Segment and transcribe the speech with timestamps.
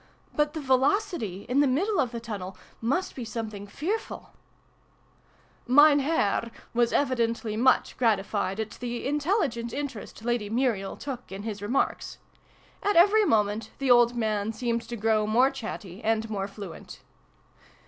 [0.35, 4.31] "But the velocity, in the middle of the tunnel, must be something fearful
[4.85, 5.25] /"'
[5.77, 11.61] Mein Herr' was evidently much gratified at the intelligent interest Lady Muriel took in his
[11.61, 12.17] remarks.
[12.81, 17.01] At every moment the old man seemed to grow more chatty and more fluent.